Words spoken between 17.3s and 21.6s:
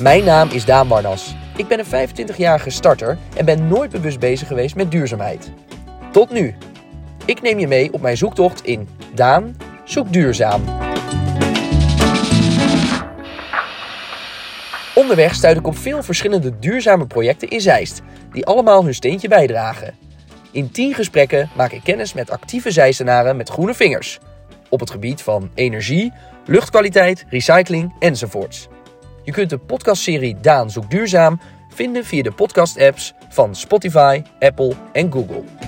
in Zeist, die allemaal hun steentje bijdragen. In 10 gesprekken